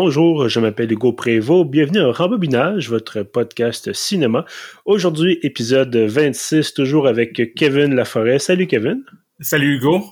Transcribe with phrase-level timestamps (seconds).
[0.00, 1.68] bonjour, je m'appelle Hugo Prévost.
[1.68, 4.44] Bienvenue à Rembobinage, votre podcast cinéma.
[4.84, 8.38] Aujourd'hui, épisode 26, toujours avec Kevin Laforêt.
[8.38, 9.02] Salut Kevin.
[9.40, 10.04] Salut Hugo.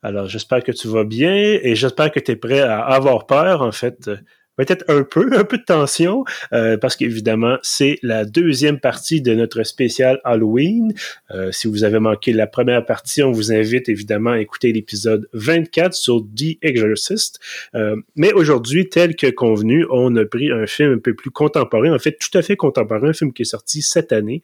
[0.00, 3.62] Alors, j'espère que tu vas bien et j'espère que tu es prêt à avoir peur,
[3.62, 4.08] en fait,
[4.56, 9.34] peut-être un peu, un peu de tension, euh, parce qu'évidemment, c'est la deuxième partie de
[9.34, 10.94] notre spécial Halloween.
[11.30, 15.28] Euh, si vous avez manqué la première partie, on vous invite évidemment à écouter l'épisode
[15.32, 17.38] 24 sur The Exorcist.
[17.74, 21.94] Euh, mais aujourd'hui, tel que convenu, on a pris un film un peu plus contemporain,
[21.94, 24.42] en fait tout à fait contemporain, un film qui est sorti cette année.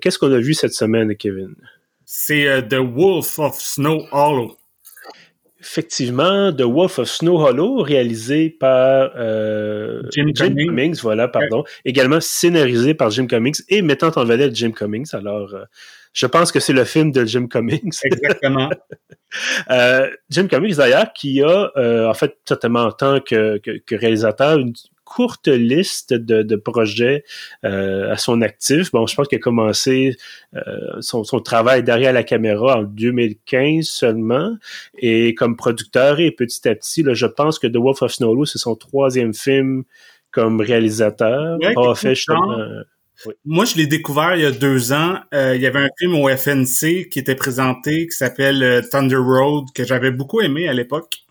[0.00, 1.54] Qu'est-ce qu'on a vu cette semaine, Kevin?
[2.04, 4.56] C'est The Wolf of Snow Hollow
[5.62, 11.00] effectivement The Wolf of Snow Hollow, réalisé par euh, Jim, Cummings.
[11.00, 11.64] voilà, pardon.
[11.84, 15.14] Également scénarisé par Jim Cummings et mettant en vedette Jim Cummings.
[15.14, 15.64] Alors, euh,
[16.12, 18.00] je pense que c'est le film de Jim Cummings.
[18.04, 18.70] Exactement.
[19.70, 23.94] euh, Jim Cummings, d'ailleurs, qui a, euh, en fait, certainement en tant que, que, que
[23.94, 24.72] réalisateur, une,
[25.12, 27.24] courte liste de, projets
[27.64, 28.90] euh, à son actif.
[28.92, 30.16] Bon, je pense qu'il a commencé
[30.54, 34.56] euh, son, travail derrière la caméra en 2015 seulement,
[34.98, 38.46] et comme producteur, et petit à petit, là, je pense que The Wolf of Snow
[38.46, 39.84] c'est son troisième film
[40.30, 41.58] comme réalisateur.
[43.44, 45.16] Moi, je l'ai découvert il y a deux ans.
[45.34, 49.66] Euh, il y avait un film au FNC qui était présenté qui s'appelle Thunder Road
[49.74, 51.22] que j'avais beaucoup aimé à l'époque.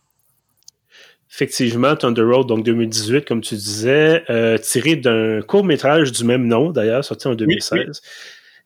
[1.33, 6.45] Effectivement, Thunder Road, donc 2018, comme tu disais, euh, tiré d'un court métrage du même
[6.45, 8.01] nom, d'ailleurs, sorti en 2016.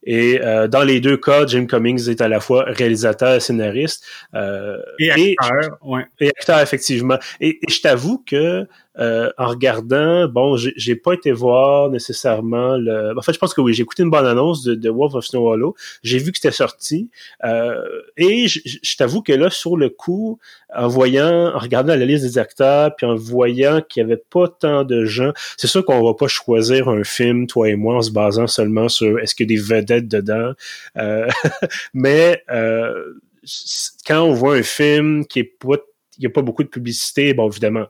[0.08, 4.78] Et euh, dans les deux cas, Jim Cummings est à la fois réalisateur, scénariste euh,
[5.00, 5.78] et acteur.
[5.84, 6.06] ouais.
[6.20, 7.18] Et acteur, effectivement.
[7.40, 8.68] Et, et je t'avoue que
[9.00, 13.14] euh, en regardant, bon, j'ai pas été voir nécessairement le.
[13.18, 15.26] En fait, je pense que oui, j'ai écouté une bonne annonce de, de Wolf of
[15.26, 15.76] Snow Hollow.
[16.04, 17.10] J'ai vu que c'était sorti.
[17.44, 17.84] Euh,
[18.16, 20.40] et je, t'avoue que là, sur le coup,
[20.74, 24.48] en voyant, en regardant la liste des acteurs, puis en voyant qu'il y avait pas
[24.48, 28.02] tant de gens, c'est sûr qu'on va pas choisir un film, toi et moi, en
[28.02, 30.54] se basant seulement sur est-ce qu'il y a des vedettes dedans.
[30.98, 31.28] Euh,
[31.94, 35.76] mais quand on voit un film qui est pas,
[36.18, 37.88] il y a pas beaucoup de publicité, bon, évidemment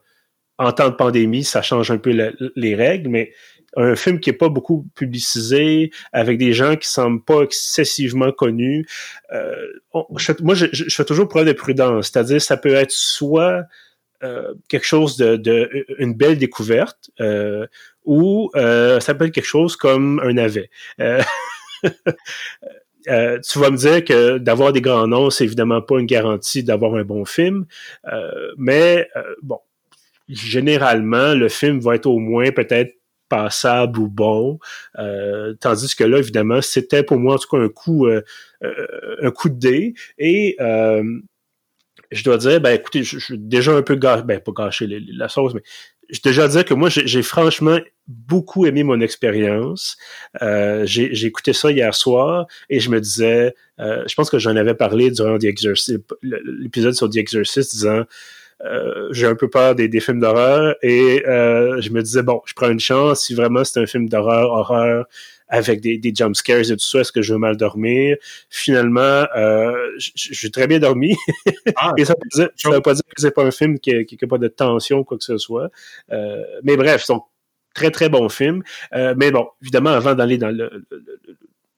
[0.57, 2.11] en temps de pandémie, ça change un peu
[2.55, 3.33] les règles, mais
[3.77, 8.87] un film qui est pas beaucoup publicisé, avec des gens qui semblent pas excessivement connus.
[9.33, 9.53] Euh,
[9.93, 13.63] moi, je, je, fais toujours preuve de prudence, c'est-à-dire ça peut être soit
[14.23, 17.67] euh, quelque chose de, de, une belle découverte, euh,
[18.05, 20.69] ou euh, ça peut être quelque chose comme un navet.
[21.01, 21.21] Euh,
[23.09, 26.63] euh, tu vas me dire que d'avoir des grands noms, c'est évidemment pas une garantie
[26.63, 27.65] d'avoir un bon film,
[28.57, 29.09] mais
[29.41, 29.59] bon,
[30.27, 32.93] généralement, le film va être au moins peut-être
[33.29, 34.59] passable ou bon.
[34.99, 38.21] Euh, tandis que là, évidemment, c'était pour moi en tout cas un coup, euh,
[38.63, 39.93] euh, un coup de dé.
[40.17, 40.55] Et
[42.11, 45.27] je dois dire, ben écoutez, je, suis déjà un peu gâché, ben pas gâché la
[45.27, 45.63] sauce, mais
[46.09, 49.97] je dois déjà dire que moi, j'ai franchement beaucoup aimé mon expérience.
[50.83, 55.09] j'ai écouté ça hier soir et je me disais, je pense que j'en avais parlé
[55.09, 55.37] durant
[56.21, 58.05] l'épisode sur The Exorcist, disant euh,
[59.11, 62.53] j'ai un peu peur des, des films d'horreur et euh, je me disais bon, je
[62.53, 65.05] prends une chance si vraiment c'est un film d'horreur, horreur
[65.47, 68.17] avec des, des jump scares et tout ça, est-ce que je vais mal dormir?
[68.49, 71.15] Finalement, euh, j'ai très bien dormi.
[71.75, 74.37] Ah, et ça ne veut pas dire que c'est pas un film qui n'a pas
[74.37, 75.69] de tension ou quoi que ce soit.
[76.11, 77.13] Euh, mais bref, c'est
[77.73, 78.63] très très bon film.
[78.93, 80.85] Euh, mais bon, évidemment, avant d'aller dans le,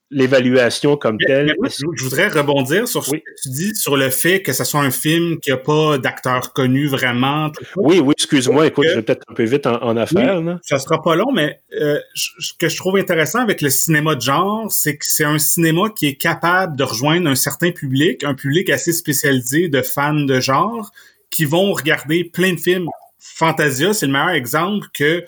[0.10, 1.54] l'évaluation comme telle.
[1.64, 4.92] je voudrais rebondir sur ce que tu dis sur le fait que ce soit un
[4.92, 7.52] film qui n'a pas d'acteurs connus vraiment.
[7.76, 10.42] Oui, oui, excuse-moi, écoute, je vais peut-être un peu vite en, en affaires.
[10.42, 14.16] Oui, ça sera pas long, mais euh, ce que je trouve intéressant avec le cinéma
[14.16, 18.24] de genre, c'est que c'est un cinéma qui est capable de rejoindre un certain public,
[18.24, 20.92] un public assez spécialisé de fans de genre,
[21.30, 22.88] qui vont regarder plein de films.
[23.20, 25.26] Fantasia, c'est le meilleur exemple que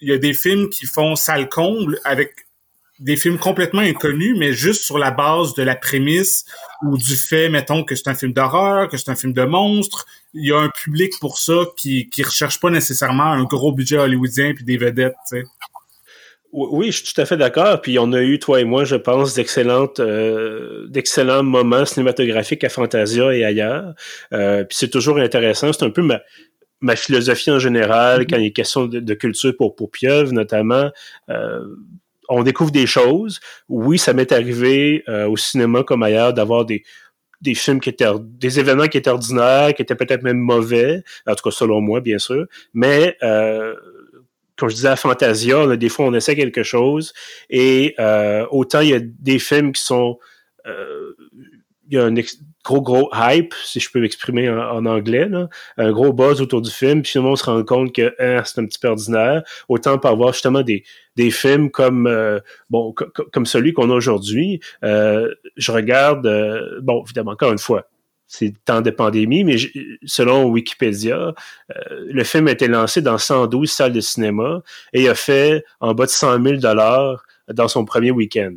[0.00, 2.41] il y a des films qui font salle comble avec
[3.02, 6.44] des films complètement inconnus, mais juste sur la base de la prémisse
[6.82, 10.06] ou du fait, mettons, que c'est un film d'horreur, que c'est un film de monstre.
[10.34, 13.98] Il y a un public pour ça qui, qui recherche pas nécessairement un gros budget
[13.98, 15.44] hollywoodien puis des vedettes, tu sais.
[16.52, 17.80] Oui, je suis tout à fait d'accord.
[17.80, 22.68] Puis on a eu, toi et moi, je pense, d'excellentes, euh, d'excellents moments cinématographiques à
[22.68, 23.94] Fantasia et ailleurs.
[24.34, 25.72] Euh, puis c'est toujours intéressant.
[25.72, 26.20] C'est un peu ma,
[26.82, 30.90] ma philosophie en général quand il est question de, culture pour, pour Pieuvre, notamment.
[31.30, 31.64] Euh,
[32.28, 33.40] on découvre des choses.
[33.68, 36.84] Oui, ça m'est arrivé euh, au cinéma comme ailleurs d'avoir des,
[37.40, 41.34] des films qui étaient des événements qui étaient ordinaires, qui étaient peut-être même mauvais, en
[41.34, 42.46] tout cas selon moi, bien sûr.
[42.74, 43.74] Mais euh,
[44.56, 47.12] comme je disais à Fantasia, des fois on essaie quelque chose
[47.50, 50.18] et euh, autant il y a des films qui sont
[50.64, 52.14] il y a un
[52.64, 56.70] gros, gros hype, si je peux m'exprimer en, anglais, là, un gros buzz autour du
[56.70, 59.42] film, puis finalement on se rend compte que hein, c'est un petit peu ordinaire.
[59.68, 60.84] Autant pour avoir justement des,
[61.16, 62.94] des films comme euh, bon
[63.32, 64.60] comme celui qu'on a aujourd'hui.
[64.84, 67.88] Euh, je regarde, euh, bon, évidemment, encore une fois,
[68.26, 69.56] c'est temps de pandémie, mais
[70.04, 71.34] selon Wikipédia,
[71.90, 74.62] le film a été lancé dans 112 salles de cinéma
[74.94, 78.54] et a fait en bas de 100 000 dollars dans son premier week-end.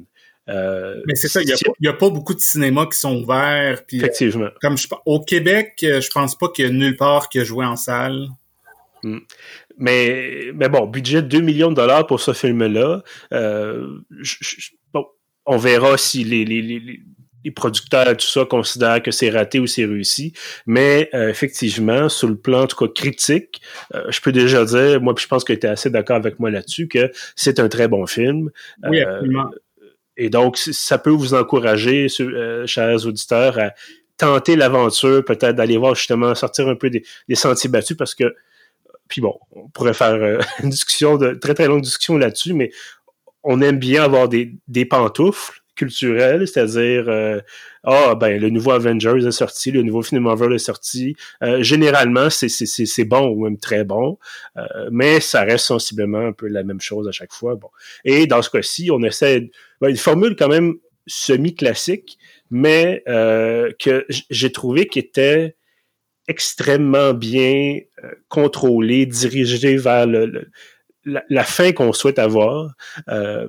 [0.49, 1.51] Euh, mais c'est ça, il
[1.81, 3.83] n'y a, pas beaucoup de cinémas qui sont ouverts.
[3.85, 4.49] Puis, euh, Effectivement.
[4.61, 7.43] comme je, au Québec, euh, je pense pas qu'il y a nulle part qui a
[7.43, 8.27] joué en salle.
[9.03, 9.19] Hmm.
[9.77, 13.03] Mais, mais bon, budget de 2 millions de dollars pour ce film-là.
[14.93, 15.05] bon,
[15.45, 17.01] on verra si les, les, les,
[17.43, 20.31] les producteurs tout ça considèrent que c'est raté ou c'est réussi.
[20.65, 23.61] Mais effectivement, sur le plan en tout cas critique,
[23.93, 26.87] je peux déjà dire, moi je pense que tu es assez d'accord avec moi là-dessus,
[26.87, 28.51] que c'est un très bon film.
[28.89, 29.51] Oui, absolument.
[30.17, 33.71] Et donc, ça peut vous encourager, euh, chers auditeurs, à
[34.17, 37.03] tenter l'aventure, peut-être d'aller voir justement sortir un peu des,
[37.33, 38.33] sentiers battus parce que,
[39.07, 42.71] puis bon, on pourrait faire euh, une discussion, de très très longue discussion là-dessus, mais
[43.43, 47.41] on aime bien avoir des, des pantoufles culturel, c'est-à-dire euh,
[47.85, 51.15] ah ben le nouveau Avengers est sorti, le nouveau film Marvel est sorti.
[51.43, 54.17] Euh, généralement, c'est c'est bon ou même très bon,
[54.57, 57.55] euh, mais ça reste sensiblement un peu la même chose à chaque fois.
[57.55, 57.69] Bon,
[58.03, 59.49] et dans ce cas-ci, on essaie
[59.81, 60.75] ben, une formule quand même
[61.07, 62.17] semi-classique,
[62.49, 65.55] mais que j'ai trouvé qui était
[66.27, 67.79] extrêmement bien
[68.29, 70.49] contrôlée, dirigée vers le,
[71.05, 72.73] la, la, fin qu'on souhaite avoir.
[73.09, 73.47] Euh,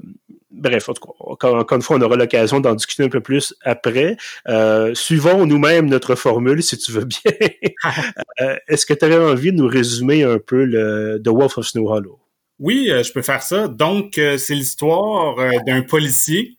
[0.57, 4.17] bref, encore, une fois, on aura l'occasion d'en discuter un peu plus après.
[4.49, 7.33] Euh, suivons nous-mêmes notre formule, si tu veux bien.
[8.41, 11.67] euh, Est-ce que tu aurais envie de nous résumer un peu le The Wolf of
[11.67, 12.19] Snow Hollow?
[12.59, 13.69] Oui, euh, je peux faire ça.
[13.69, 15.37] Donc, c'est l'histoire
[15.67, 16.57] d'un policier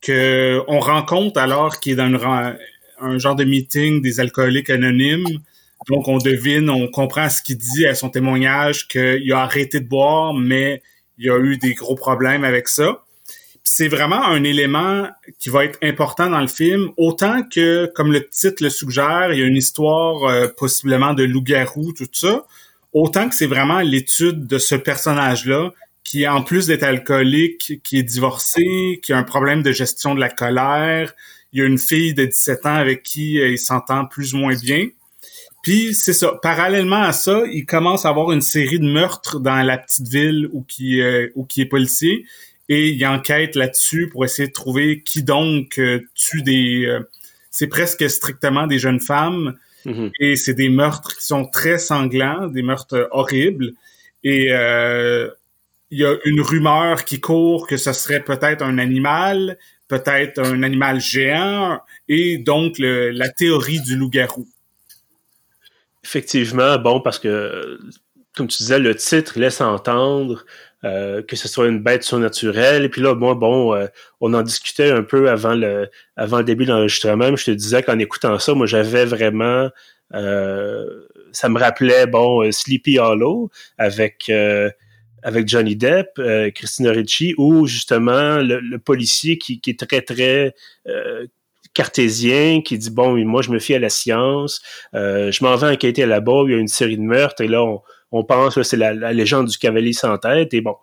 [0.00, 5.26] que on rencontre alors qu'il est dans un, genre de meeting des alcooliques anonymes.
[5.88, 9.88] Donc, on devine, on comprend ce qu'il dit à son témoignage, qu'il a arrêté de
[9.88, 10.82] boire, mais
[11.18, 13.04] il a eu des gros problèmes avec ça
[13.64, 15.08] c'est vraiment un élément
[15.38, 19.40] qui va être important dans le film, autant que, comme le titre le suggère, il
[19.40, 22.44] y a une histoire euh, possiblement de loup-garou, tout ça,
[22.92, 25.72] autant que c'est vraiment l'étude de ce personnage-là
[26.04, 30.20] qui, en plus d'être alcoolique, qui est divorcé, qui a un problème de gestion de
[30.20, 31.14] la colère,
[31.52, 34.38] il y a une fille de 17 ans avec qui euh, il s'entend plus ou
[34.38, 34.88] moins bien.
[35.62, 36.34] Puis c'est ça.
[36.42, 40.50] Parallèlement à ça, il commence à avoir une série de meurtres dans la petite ville
[40.52, 42.26] où qui euh, où qui est policier
[42.68, 46.86] et il enquête là-dessus pour essayer de trouver qui donc euh, tue des...
[46.86, 47.00] Euh,
[47.50, 49.56] c'est presque strictement des jeunes femmes
[49.86, 50.10] mm-hmm.
[50.20, 53.72] et c'est des meurtres qui sont très sanglants, des meurtres horribles.
[54.24, 55.28] Et euh,
[55.90, 60.62] il y a une rumeur qui court que ce serait peut-être un animal, peut-être un
[60.62, 61.78] animal géant,
[62.08, 64.48] et donc la théorie du loup-garou.
[66.02, 67.78] Effectivement, bon, parce que,
[68.34, 70.44] comme tu disais, le titre laisse entendre
[70.84, 72.84] euh, que ce soit une bête surnaturelle.
[72.84, 73.86] Et puis là, moi, bon, euh,
[74.20, 77.34] on en discutait un peu avant le, avant le début de l'enregistrement.
[77.36, 79.70] Je te disais qu'en écoutant ça, moi, j'avais vraiment...
[80.12, 80.84] Euh,
[81.32, 84.30] ça me rappelait, bon, Sleepy Hollow avec
[85.22, 86.20] avec Johnny Depp,
[86.54, 90.54] Christina Ricci, où justement le, policier qui, qui, est très, très
[91.72, 94.60] cartésien, qui dit, bon, moi, je me fie à la science,
[94.92, 97.80] je m'en vais enquêter là-bas, il y a une série de meurtres, et là, on,
[98.14, 100.54] on pense que c'est la, légende du cavalier sans tête.
[100.54, 100.76] Et bon,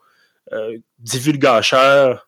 [0.51, 2.27] euh, divulgacheur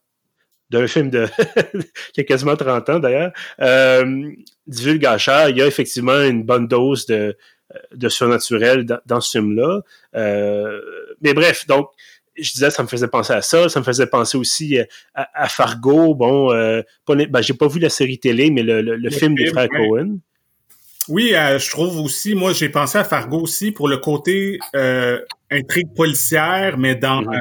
[0.69, 1.27] d'un film de
[2.13, 4.31] qui a quasiment 30 ans d'ailleurs, euh,
[4.65, 7.37] divulgacheur, il y a effectivement une bonne dose de,
[7.93, 9.81] de surnaturel dans, ce film-là.
[10.15, 10.79] Euh,
[11.21, 11.89] mais bref, donc,
[12.35, 13.67] je disais, ça me faisait penser à ça.
[13.67, 14.79] Ça me faisait penser aussi
[15.13, 16.15] à, Fargo.
[16.15, 20.17] Bon, euh, ben, j'ai pas vu la série télé, mais le, film des frères Cohen.
[21.09, 25.19] Oui, euh, je trouve aussi, moi j'ai pensé à Fargo aussi pour le côté euh,
[25.51, 27.37] intrigue policière, mais dans euh,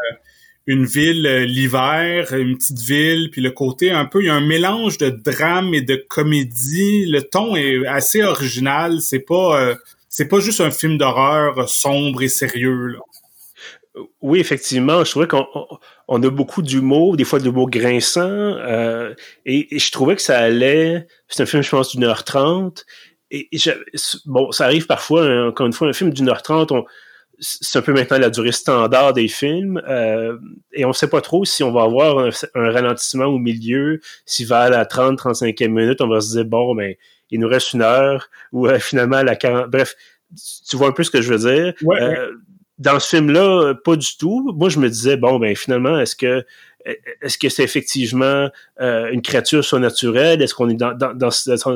[0.67, 4.47] une ville l'hiver, une petite ville, puis le côté un peu, il y a un
[4.47, 7.07] mélange de drame et de comédie.
[7.07, 9.01] Le ton est assez original.
[9.01, 9.75] C'est pas,
[10.09, 12.87] c'est pas juste un film d'horreur sombre et sérieux.
[12.89, 12.99] Là.
[14.23, 15.47] Oui, effectivement, je trouvais qu'on
[16.09, 18.57] on a beaucoup d'humour, des fois de l'humour grinçant,
[19.45, 21.07] et, et, je trouvais que ça allait.
[21.29, 22.87] C'est un film, je pense, d'une heure trente,
[23.33, 23.49] et,
[24.27, 26.73] bon, ça arrive parfois, hein, encore une fois, un film d'une heure trente,
[27.41, 30.39] c'est un peu maintenant la durée standard des films, euh,
[30.73, 34.47] et on ne sait pas trop si on va avoir un, ralentissement au milieu, s'il
[34.47, 36.95] va à la 30, 35e minute, on va se dire, bon, ben,
[37.31, 39.71] il nous reste une heure, ou euh, finalement, à la 40...
[39.71, 39.97] Bref,
[40.69, 41.75] tu vois un peu ce que je veux dire.
[42.01, 42.33] Euh,
[42.79, 44.53] dans ce film-là, pas du tout.
[44.55, 46.45] Moi, je me disais, bon, ben finalement, est-ce que
[47.21, 48.49] est-ce que c'est effectivement
[48.81, 50.43] une créature surnaturelle?
[50.43, 51.31] Est-ce qu'on est dans, dans, dans,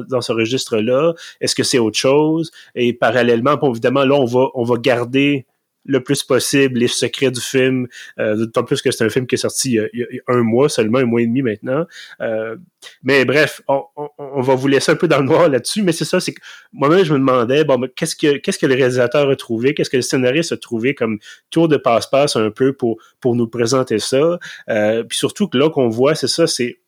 [0.08, 1.14] dans ce registre-là?
[1.40, 2.50] Est-ce que c'est autre chose?
[2.74, 5.46] Et parallèlement, bon, évidemment, là, on va, on va garder
[5.86, 7.86] le plus possible les secrets du film,
[8.18, 10.68] euh, d'autant plus que c'est un film qui est sorti il y, a, un mois
[10.68, 11.86] seulement, un mois et demi maintenant.
[12.20, 12.56] Euh,
[13.02, 13.82] mais bref, on,
[14.18, 16.40] on, va vous laisser un peu dans le noir là-dessus, mais c'est ça, c'est que
[16.72, 19.96] moi-même je me demandais, bon, qu'est-ce que qu'est-ce que le réalisateur a trouvé, qu'est-ce que
[19.96, 21.18] le scénariste a trouvé comme
[21.50, 24.38] tour de passe-passe un peu pour pour nous présenter ça.
[24.68, 26.78] Euh, puis surtout que là qu'on voit, c'est ça, c'est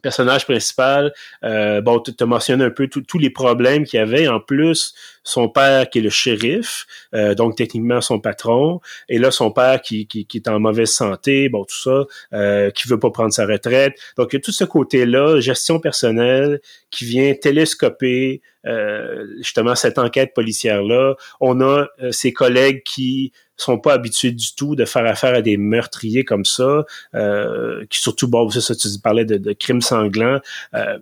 [0.00, 1.12] personnage principal,
[1.44, 4.28] euh, bon, tu as mentionné un peu tous les problèmes qu'il y avait.
[4.28, 9.30] En plus, son père qui est le shérif, euh, donc techniquement son patron, et là
[9.30, 12.98] son père qui, qui, qui est en mauvaise santé, bon tout ça, euh, qui veut
[12.98, 13.94] pas prendre sa retraite.
[14.16, 19.98] Donc il y a tout ce côté-là, gestion personnelle, qui vient télescoper euh, justement cette
[19.98, 21.14] enquête policière-là.
[21.40, 25.42] On a euh, ses collègues qui sont pas habitués du tout de faire affaire à
[25.42, 29.80] des meurtriers comme ça, euh, qui surtout, bon, c'est ça, tu parlais de, de crimes
[29.80, 30.40] sanglants.
[30.74, 30.98] Euh,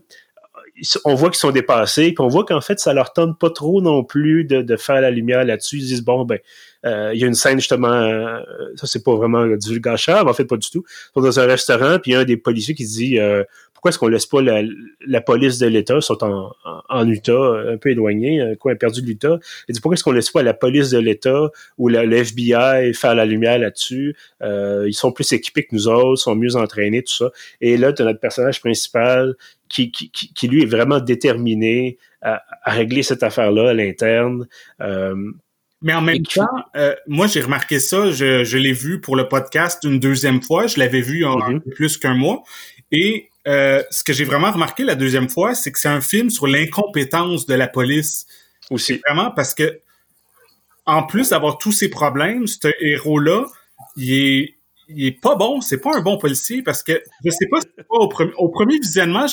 [1.05, 3.81] on voit qu'ils sont dépassés, puis on voit qu'en fait, ça leur tente pas trop
[3.81, 5.79] non plus de, de faire la lumière là-dessus.
[5.79, 6.39] Ils disent, bon, ben,
[6.87, 8.41] euh, il y a une scène justement, euh,
[8.77, 10.85] ça c'est pas vraiment du gâchard, mais en fait pas du tout.
[10.87, 13.43] Ils sont dans un restaurant, puis il y a un des policiers qui dit euh,
[13.79, 14.61] pourquoi est-ce qu'on laisse pas la,
[15.07, 16.53] la police de l'État, sont en,
[16.89, 19.39] en, Utah, un peu éloignés, un coin perdu de l'Utah.
[19.69, 22.93] Il dit pourquoi est-ce qu'on laisse pas la police de l'État ou la, le FBI
[22.93, 24.17] faire la lumière là-dessus?
[24.43, 27.31] ils sont plus équipés que nous autres, sont mieux entraînés, tout ça.
[27.61, 29.37] Et là, tu as notre personnage principal
[29.69, 34.49] qui, qui, qui, lui est vraiment déterminé à, à régler cette affaire-là à l'interne.
[34.81, 35.15] Euh,
[35.83, 39.29] mais en même temps, euh, moi j'ai remarqué ça, je, je l'ai vu pour le
[39.29, 41.75] podcast une deuxième fois, je l'avais vu en mm-hmm.
[41.75, 42.43] plus qu'un mois.
[42.91, 46.31] Et euh, ce que j'ai vraiment remarqué la deuxième fois, c'est que c'est un film
[46.31, 48.27] sur l'incompétence de la police.
[48.71, 49.01] Aussi.
[49.07, 49.81] Vraiment parce que
[50.85, 53.47] en plus d'avoir tous ces problèmes, ce héros-là,
[53.97, 54.55] il est,
[54.89, 58.09] il est pas bon, c'est pas un bon policier parce que je sais pas, au,
[58.09, 59.27] premier, au premier visionnement,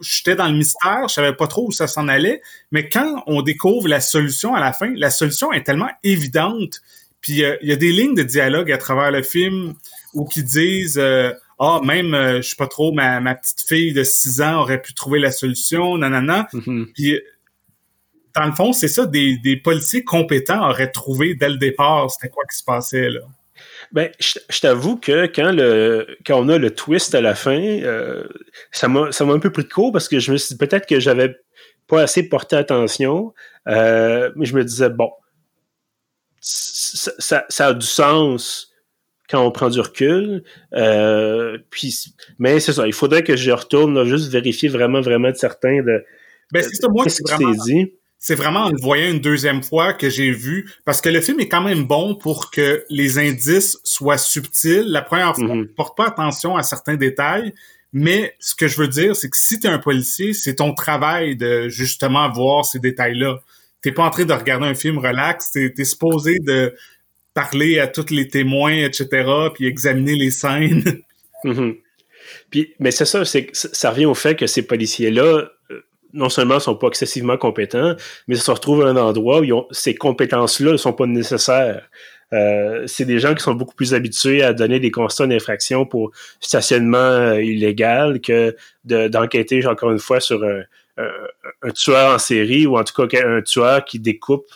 [0.00, 3.42] j'étais dans le mystère, je savais pas trop où ça s'en allait, mais quand on
[3.42, 6.80] découvre la solution à la fin, la solution est tellement évidente.
[7.20, 9.74] Puis euh, il y a des lignes de dialogue à travers le film
[10.14, 13.92] où qui disent euh, ah même euh, je sais pas trop ma, ma petite fille
[13.92, 16.48] de 6 ans aurait pu trouver la solution nanana.
[16.52, 17.20] Mm Puis
[18.34, 22.30] dans le fond, c'est ça des, des policiers compétents auraient trouvé dès le départ c'était
[22.30, 23.20] quoi qui se passait là.
[23.92, 28.26] Ben, je, t'avoue que quand le quand on a le twist à la fin, euh,
[28.70, 30.86] ça m'a ça m'a un peu pris de court parce que je me suis peut-être
[30.86, 31.36] que j'avais
[31.88, 33.34] pas assez porté attention,
[33.68, 35.10] euh, mais je me disais bon,
[36.40, 38.71] ça, ça, a du sens
[39.32, 40.44] quand on prend du recul.
[40.74, 45.30] Euh, puis, mais c'est ça, il faudrait que je retourne là, juste vérifier vraiment vraiment
[45.30, 46.04] de certains de.
[46.52, 47.50] Ben c'est ça, moi, c'est vraiment.
[47.50, 51.20] Dit c'est vraiment en le voyant une deuxième fois que j'ai vu, parce que le
[51.20, 54.84] film est quand même bon pour que les indices soient subtils.
[54.86, 57.52] La première fois, mm porte pas attention à certains détails,
[57.92, 60.72] mais ce que je veux dire, c'est que si tu es un policier, c'est ton
[60.72, 63.40] travail de justement voir ces détails-là.
[63.80, 66.76] T'es pas en train de regarder un film relax, t'es es supposé de
[67.34, 69.08] parler à tous les témoins, etc.,
[69.54, 71.02] puis examiner les scènes.
[71.44, 71.74] Mhm.
[72.50, 75.80] Puis, mais c'est ça, ça revient au fait que ces policiers-là, euh,
[76.12, 77.96] non seulement sont pas excessivement compétents,
[78.28, 81.88] mais ils se retrouvent à un endroit où ces compétences-là ne sont pas nécessaires.
[82.32, 86.12] Euh, c'est des gens qui sont beaucoup plus habitués à donner des constats d'infraction pour
[86.40, 90.62] stationnement euh, illégal que d'enquêter, encore une fois, sur un,
[91.74, 94.46] tueur en série ou en tout cas un tueur qui découpe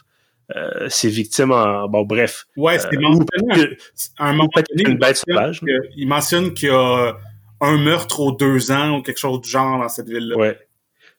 [0.54, 2.46] euh, ses victimes en bon bref.
[2.56, 3.76] Ouais, c'est mentionné
[4.18, 5.60] un, moment une bête sauvage.
[5.96, 7.16] Il mentionne qu'il y a
[7.60, 10.36] un meurtre aux deux ans ou quelque chose du genre dans cette ville-là.
[10.36, 10.65] Ouais.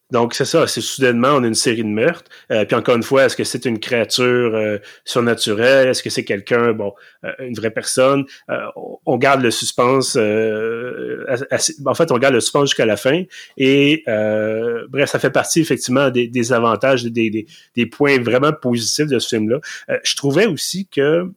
[0.10, 2.32] Donc, c'est ça, c'est soudainement, on a une série de meurtres.
[2.52, 5.90] Euh, puis encore une fois, est-ce que c'est une créature euh, surnaturelle?
[5.90, 6.94] Est-ce que c'est quelqu'un, bon,
[7.26, 8.26] euh, une vraie personne?
[9.06, 13.24] on garde le suspense, en fait, on garde le suspense jusqu'à la fin.
[13.58, 14.04] Et
[14.90, 17.46] bref, ça fait partie effectivement des, des avantages, des, des,
[17.76, 19.60] des, points vraiment positifs de ce film-là.
[20.04, 21.30] je trouvais aussi que,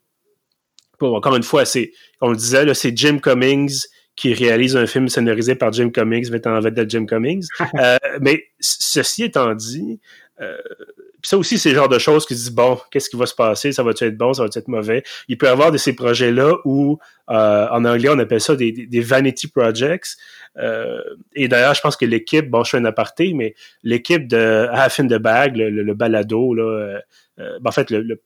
[1.00, 3.87] bon, encore une fois, c'est, on le disait, là, c'est Jim Cummings
[4.21, 7.47] qui réalise un film scénarisé par Jim Cummings, mettant en vedette Jim Cummings.
[7.81, 9.99] euh, mais ceci étant dit,
[10.43, 10.59] euh,
[11.23, 13.35] ça aussi, c'est le genre de choses qui se disent, bon, qu'est-ce qui va se
[13.35, 13.73] passer?
[13.73, 14.35] Ça va-tu être bon?
[14.35, 15.05] Ça va être mauvais?
[15.29, 16.99] Il peut y avoir de ces projets-là où,
[17.31, 20.17] euh, en anglais, on appelle ça des, des vanity projects.
[20.59, 21.00] Euh,
[21.35, 25.00] et d'ailleurs, je pense que l'équipe, bon, je fais un aparté, mais l'équipe de Half
[25.00, 26.99] in the Bag, le, balado, là, euh,
[27.39, 28.21] euh, ben, en fait, le, le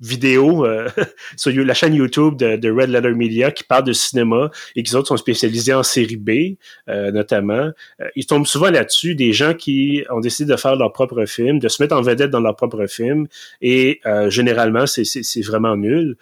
[0.00, 0.88] vidéo euh,
[1.36, 5.08] sur la chaîne YouTube de, Red Letter Media qui parle de cinéma et qui autres
[5.08, 6.56] sont spécialisés en série B
[6.88, 7.70] euh, notamment.
[8.00, 11.58] Euh, ils tombent souvent là-dessus des gens qui ont décidé de faire leur propre film,
[11.58, 13.26] de se mettre en vedette dans leur propre film
[13.62, 16.16] et généralement c'est vraiment nul.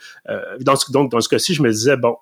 [0.60, 2.16] donc, donc dans ce cas-ci, je me disais bon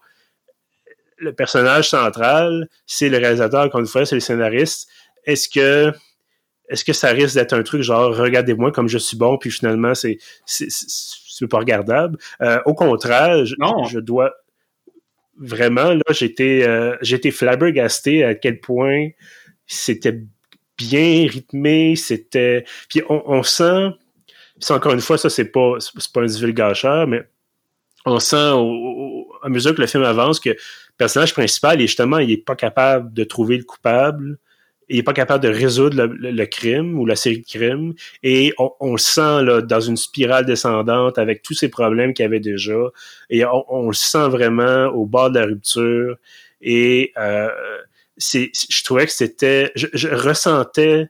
[1.18, 4.88] le personnage central, c'est le réalisateur, encore une fois, c'est le scénariste.
[5.24, 5.92] Est-ce que
[6.68, 9.94] est-ce que ça risque d'être un truc genre regardez-moi comme je suis bon, puis finalement
[9.94, 10.18] c'est
[11.32, 12.18] c'est pas regardable.
[12.40, 13.54] Euh, au contraire, je,
[13.90, 14.32] je, dois
[15.38, 19.08] vraiment là j'étais euh, j'étais flabbergasté à quel point
[19.66, 20.22] c'était
[20.76, 23.90] bien rythmé, c'était puis on, on sent
[24.58, 27.22] c'est encore une fois ça c'est pas c'est pas un divulgateur mais
[28.04, 30.56] on sent au, à mesure que le film avance que le
[30.98, 34.38] personnage principal est justement il est pas capable de trouver le coupable
[34.92, 38.92] il est pas capable de résoudre le, crime ou la série de crimes et on,
[38.92, 42.78] le sent là, dans une spirale descendante avec tous ces problèmes qu'il avait déjà
[43.30, 46.16] et on, le sent vraiment au bord de la rupture
[46.60, 47.48] et euh,
[48.18, 51.08] c'est je trouvais que c'était je, ressentais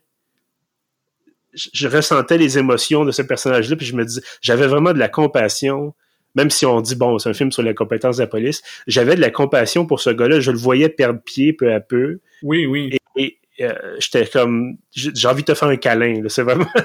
[1.52, 5.08] je, ressentais les émotions de ce personnage-là puis je me dis j'avais vraiment de la
[5.08, 5.92] compassion
[6.36, 9.16] même si on dit bon c'est un film sur la compétence de la police j'avais
[9.16, 12.20] de la compassion pour ce gars-là je le voyais perdre pied peu à peu.
[12.42, 12.96] Oui oui.
[13.16, 16.66] Et euh, j'étais comme, j'ai envie de te faire un câlin, c'est vraiment.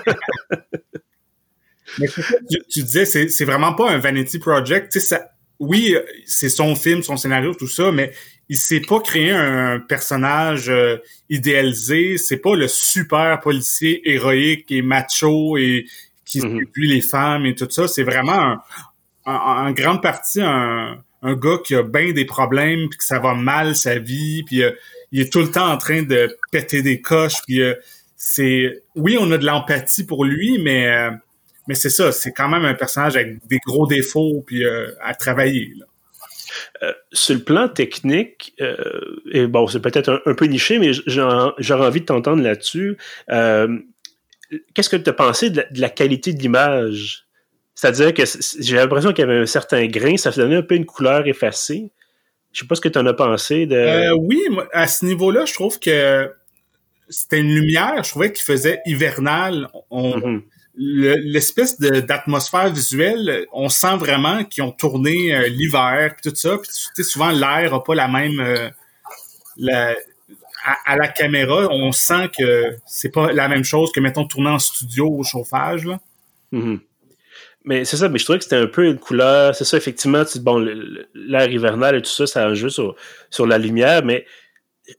[1.99, 7.01] Mais tu, tu disais, c'est vraiment pas un vanity project, ça, oui, c'est son film,
[7.01, 8.11] son scénario, tout ça, mais
[8.49, 10.97] il s'est pas créé un personnage euh,
[11.29, 12.17] idéalisé.
[12.17, 15.85] C'est pas le super policier héroïque et macho et
[16.25, 17.87] qui mm les femmes et tout ça.
[17.87, 18.57] C'est vraiment
[19.25, 23.33] en grande partie un, un gars qui a bien des problèmes puis que ça va
[23.33, 24.71] mal sa vie puis euh,
[25.11, 27.75] il est tout le temps en train de péter des coches puis euh,
[28.15, 31.11] c'est oui on a de l'empathie pour lui mais euh,
[31.67, 34.63] mais c'est ça c'est quand même un personnage avec des gros défauts puis
[35.01, 35.73] à travailler
[37.11, 38.55] sur le plan technique,
[39.31, 42.97] et bon, c'est peut-être un, peu niché, mais j'aurais envie de t'entendre là-dessus.
[44.73, 47.27] Qu'est-ce que tu as pensé de la qualité de l'image?
[47.77, 48.23] C'est-à-dire que
[48.59, 51.91] j'ai l'impression qu'il y avait un certain grain, ça donnait un peu une couleur effacée.
[52.57, 53.75] Je sais pas ce que tu en as pensé de.
[53.75, 54.41] Euh, oui,
[54.73, 56.33] à ce niveau-là, je trouve que
[57.07, 59.69] c'était une lumière, je trouvais qu'il faisait hivernal.
[59.91, 60.41] Mm-hmm.
[60.75, 66.57] L'espèce d'atmosphère visuelle, on sent vraiment qu'ils ont tourné euh, l'hiver puis tout ça.
[66.57, 69.93] Puis souvent l'air a pas la même euh,
[70.65, 74.57] à, la caméra, on sent que c'est pas la même chose que mettons tourner en
[74.57, 75.99] studio au chauffage là.
[76.51, 76.79] Mm-hmm.
[77.67, 79.53] Mais c'est ça, mais je trouvais que c'était un peu une couleur.
[79.53, 80.65] C'est ça, effectivement, bon,
[81.13, 82.95] l'air hivernal et tout ça, ça a un jeu sur,
[83.29, 84.25] sur la lumière, mais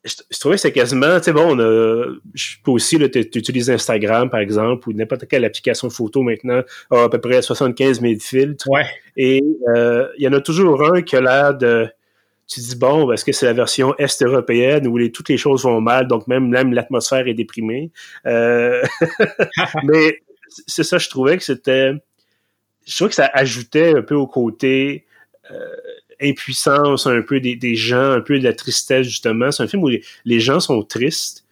[0.05, 2.05] je, trouvais que c'était quasiment, tu sais, bon, on a,
[2.35, 7.05] je peux aussi, tu utilises Instagram, par exemple, ou n'importe quelle application photo maintenant, a
[7.05, 8.69] à peu près 75 000 filtres.
[8.69, 8.85] Ouais.
[9.17, 9.43] Et
[9.75, 11.89] euh, il y en a toujours un qui a l'air de,
[12.47, 15.65] tu dis, bon, est-ce que c'est la version est européenne où les, toutes les choses
[15.65, 17.91] vont mal, donc même, même l'atmosphère est déprimée?
[18.27, 18.83] Euh,
[19.85, 20.21] mais
[20.67, 21.93] c'est ça, je trouvais que c'était
[22.89, 25.05] je trouve que ça ajoutait un peu au côté
[25.51, 25.57] euh,
[26.21, 29.51] impuissance un peu des, gens, un peu de la tristesse justement.
[29.51, 29.91] C'est un film où
[30.25, 31.45] les, gens sont tristes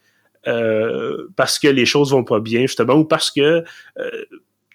[0.47, 3.63] euh, parce que les choses vont pas bien justement ou parce que
[3.99, 4.25] euh,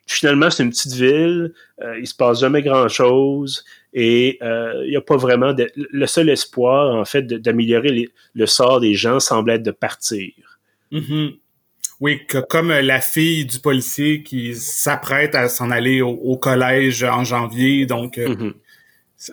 [0.07, 4.97] finalement c'est une petite ville, euh, il se passe jamais grand chose et il n'y
[4.97, 9.51] a pas vraiment de, le seul espoir en fait d'améliorer le sort des gens semble
[9.51, 10.33] être de partir.
[10.93, 11.39] Mm-hmm.
[12.03, 17.23] Oui, que comme la fille du policier qui s'apprête à s'en aller au, collège en
[17.23, 18.53] janvier, donc euh,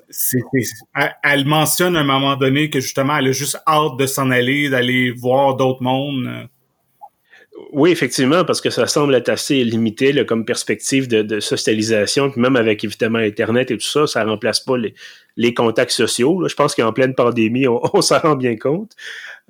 [0.06, 1.14] mm-hmm.
[1.24, 4.70] elle mentionne à un moment donné que justement elle a juste hâte de s'en aller,
[4.70, 6.48] d'aller voir d'autres mondes.
[7.74, 12.56] Oui, effectivement, parce que ça semble être assez limité comme perspective de, socialisation, puis même
[12.56, 14.76] avec évidemment Internet et tout ça, ça remplace pas
[15.36, 16.48] les, contacts sociaux.
[16.48, 18.96] Je pense qu'en pleine pandémie, on, s'en rend bien compte.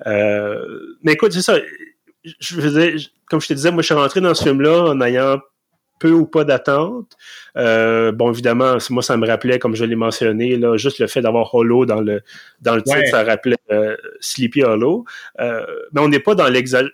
[0.06, 0.56] Euh,
[1.02, 1.58] mais écoute, c'est ça
[2.24, 2.96] je faisais,
[3.28, 5.38] comme je te disais, moi, je suis rentré dans ce film-là en ayant
[6.00, 7.12] peu ou pas d'attente.
[7.56, 11.20] Euh, bon, évidemment, moi, ça me rappelait, comme je l'ai mentionné, là, juste le fait
[11.20, 12.22] d'avoir Hollow dans le
[12.62, 15.04] dans le titre, ça rappelait euh, Sleepy Hollow.
[15.40, 16.48] Euh, mais on n'est pas dans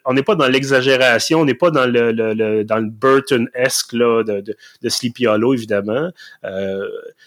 [0.05, 4.23] on n'est pas dans l'exagération, on n'est pas dans le, le, dans le Burton-esque là
[4.25, 6.11] de, de, de, Sleepy Hollow, évidemment.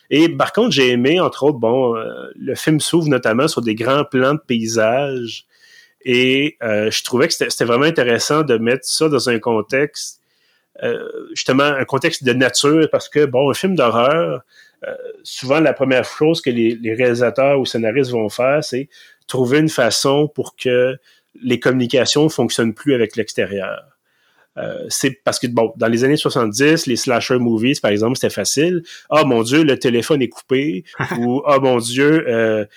[0.10, 1.96] et par contre, j'ai aimé, entre autres, bon,
[2.36, 5.46] le film s'ouvre notamment sur des grands plans de paysages
[6.02, 10.22] et euh, je trouvais que c'était vraiment intéressant de mettre ça dans un contexte,
[10.84, 14.42] euh, justement, un contexte de nature, parce que, bon, un film d'horreur,
[14.88, 18.88] euh, souvent la première chose que les, réalisateurs ou scénaristes vont faire, c'est
[19.28, 20.96] trouver une façon pour que
[21.42, 23.84] les communications fonctionnent plus avec l'extérieur.
[24.90, 28.84] c'est parce que, bon, dans les années 70, les slasher movies, par exemple, c'était facile.
[29.10, 30.84] Ah, mon Dieu, le téléphone est coupé.
[31.20, 32.68] ou, ah, mon Dieu,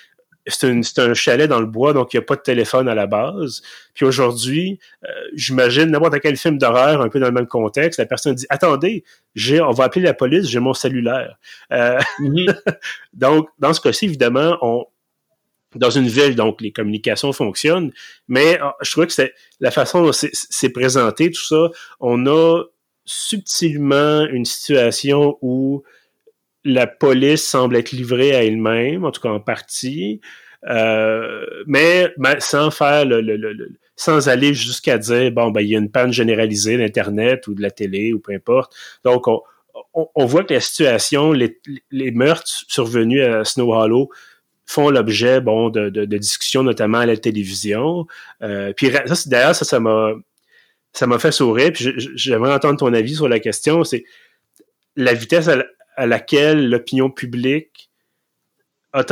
[0.47, 3.07] c'est un, chalet dans le bois, donc il n'y a pas de téléphone à la
[3.07, 3.63] base.
[3.95, 8.07] Puis aujourd'hui, euh, j'imagine n'importe quel film d'horreur, un peu dans le même contexte, la
[8.07, 11.39] personne dit Attendez, j'ai, on va appeler la police, j'ai mon cellulaire.
[11.73, 12.55] Euh, mm-hmm.
[13.13, 14.87] donc, dans ce cas-ci, évidemment, on,
[15.75, 17.93] dans une ville, donc les communications fonctionnent.
[18.29, 22.63] Mais ah, je trouvais que c'est la façon dont c'est présenté, tout ça, on a
[23.05, 25.83] subtilement une situation où
[26.65, 30.21] la police semble être livrée à elle-même, en tout cas en partie,
[30.69, 35.69] euh, mais ben, sans faire le, le, le, sans aller jusqu'à dire bon ben il
[35.71, 38.75] y a une panne généralisée d'internet ou de la télé ou peu importe.
[39.05, 39.41] Donc on,
[39.95, 44.11] on, voit que la situation, les, les meurtres survenus à Snow Hollow
[44.67, 48.07] font l'objet bon de, de, de, discussions notamment à la télévision.
[48.43, 48.91] Euh, puis
[49.27, 50.13] d'ailleurs ça ça m'a
[50.93, 51.73] ça m'a fait sourire.
[51.73, 53.83] Puis j'aimerais entendre ton avis sur la question.
[53.83, 54.05] C'est
[54.97, 55.65] la vitesse à,
[55.99, 57.91] laquelle l'opinion publique
[58.95, 59.03] euh,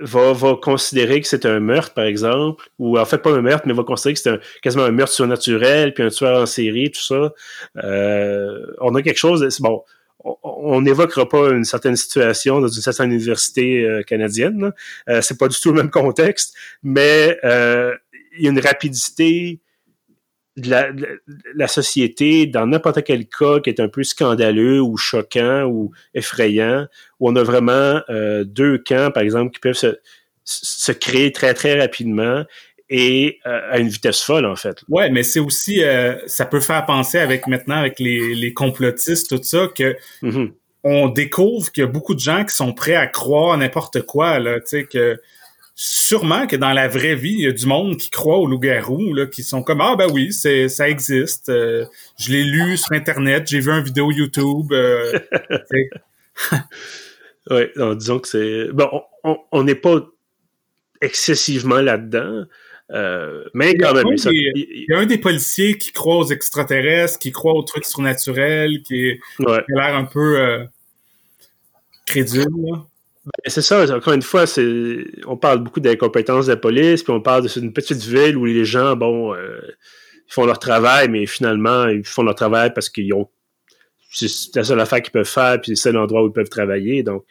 [0.00, 3.66] va, va considérer que c'est un meurtre, par exemple, ou en fait pas un meurtre,
[3.66, 7.02] mais va considérer que c'est quasiment un meurtre surnaturel, puis un tueur en série, tout
[7.02, 7.32] ça.
[7.82, 9.46] Euh, on a quelque chose.
[9.60, 9.82] bon,
[10.24, 14.72] on n'évoquera pas une certaine situation dans une certaine université euh, canadienne.
[15.08, 17.94] Euh, c'est pas du tout le même contexte, mais euh,
[18.36, 19.60] il y a une rapidité
[20.56, 20.88] de la,
[21.54, 26.86] la, société dans n'importe quel cas qui est un peu scandaleux ou choquant ou effrayant,
[27.18, 29.98] où on a vraiment euh, deux camps, par exemple, qui peuvent se,
[30.44, 32.44] se créer très, très rapidement
[32.88, 34.84] et euh, à une vitesse folle, en fait.
[34.88, 39.30] Ouais, mais c'est aussi, euh, ça peut faire penser avec maintenant, avec les, les complotistes,
[39.30, 40.52] tout ça, que mm-hmm.
[40.84, 44.38] on découvre qu'il y a beaucoup de gens qui sont prêts à croire n'importe quoi,
[44.38, 45.20] là, tu sais, que
[45.74, 49.12] sûrement que dans la vraie vie, il y a du monde qui croit au loup-garou,
[49.12, 51.48] là, qui sont comme ah ben oui, c'est ça existe.
[51.48, 51.84] Euh,
[52.18, 54.72] je l'ai lu sur internet, j'ai vu une vidéo YouTube.
[54.72, 55.18] Euh,
[57.50, 57.62] oui,
[57.96, 59.02] disons que c'est bon,
[59.50, 60.00] on n'est pas
[61.00, 62.44] excessivement là-dedans.
[62.92, 67.32] Euh, mais quand même, il, y a un des policiers qui croit aux extraterrestres, qui
[67.32, 70.66] croit aux trucs surnaturels, qui, qui a l'air un peu
[72.06, 72.46] crédule.
[72.70, 72.86] Là.
[73.24, 77.02] Ben, c'est ça, encore une fois, c'est on parle beaucoup des compétences de la police,
[77.02, 79.60] puis on parle d'une petite ville où les gens, bon, euh,
[80.28, 83.28] ils font leur travail, mais finalement, ils font leur travail parce qu'ils ont
[84.14, 87.02] c'est la seule affaire qu'ils peuvent faire, puis c'est l'endroit où ils peuvent travailler.
[87.02, 87.24] Donc,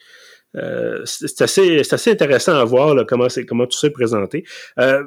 [0.56, 4.44] euh, c'est assez, assez intéressant à voir là, comment, comment tout ça est présenté.
[4.80, 5.04] Euh,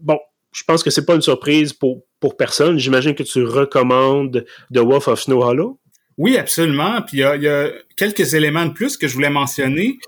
[0.00, 0.18] bon,
[0.52, 2.78] je pense que c'est pas une surprise pour, pour personne.
[2.78, 5.80] J'imagine que tu recommandes The Wolf of Snow Hollow.
[6.18, 7.02] Oui, absolument.
[7.02, 9.98] Puis il y a, quelques éléments de plus que je voulais mentionner.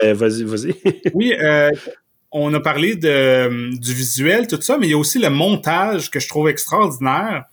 [0.00, 0.74] Ben, vas-y, vas-y.
[1.14, 1.70] oui, euh,
[2.32, 6.10] on a parlé de, du visuel, tout ça, mais il y a aussi le montage
[6.10, 7.44] que je trouve extraordinaire,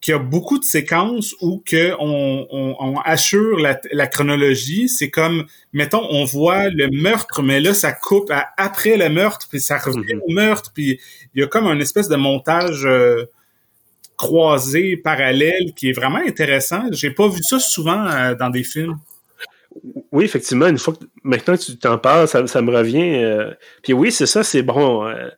[0.00, 4.88] qui a beaucoup de séquences où que on, on, assure la, la chronologie.
[4.88, 9.60] C'est comme, mettons, on voit le meurtre, mais là, ça coupe après le meurtre, puis
[9.60, 10.20] ça revient mm-hmm.
[10.28, 11.00] au meurtre, puis
[11.34, 12.84] il y a comme un espèce de montage...
[12.84, 13.24] Euh,
[14.18, 16.82] croisé, parallèle, qui est vraiment intéressant.
[16.90, 18.96] J'ai pas vu ça souvent euh, dans des films.
[20.12, 23.22] Oui, effectivement, une fois que maintenant que tu t'en parles, ça, me revient.
[23.22, 25.06] Euh, puis oui, c'est ça, c'est bon.
[25.06, 25.28] Euh,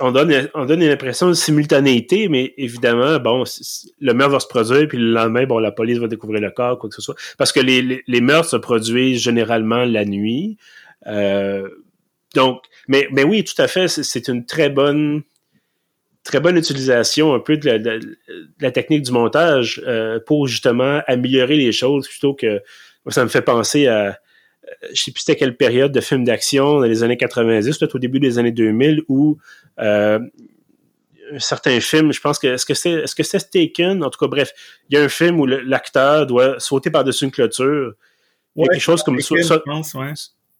[0.00, 3.44] on donne, on donne une impression de simultanéité, mais évidemment, bon,
[4.00, 6.78] le meurtre va se produire, puis le lendemain, bon, la police va découvrir le corps,
[6.78, 7.16] quoi que ce soit.
[7.36, 10.56] Parce que les, les, meurtres se produisent généralement la nuit.
[12.34, 15.22] donc, mais, mais oui, tout à fait, c'est une très bonne
[16.24, 18.00] très bonne utilisation un peu de
[18.60, 22.62] la, technique du montage euh, pour justement améliorer les choses plutôt que
[23.08, 24.12] ça me fait penser à euh,
[24.94, 27.98] je sais plus c'était quelle période de film d'action dans les années 90 peut-être au
[27.98, 29.36] début des années 2000 où
[29.78, 30.18] euh,
[31.32, 34.02] un certain film, je pense que est-ce que c'est est-ce que c'est Taken?
[34.02, 34.52] En tout cas bref
[34.88, 37.94] il y a un film où l'acteur doit sauter par-dessus une clôture.
[38.56, 39.62] Il y a quelque chose comme ça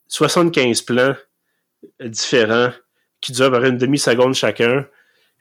[0.09, 1.15] 75 plans
[2.01, 2.73] différents
[3.21, 4.87] qui durent une demi-seconde chacun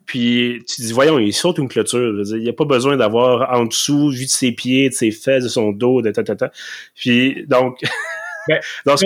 [0.06, 2.24] puis tu dis, voyons, il saute une clôture.
[2.32, 5.44] il n'y a pas besoin d'avoir en dessous, vu de ses pieds, de ses fesses,
[5.44, 6.52] de son dos, de ta, ta, ta.
[6.96, 7.80] Puis donc.
[8.48, 9.06] Ben, dans ce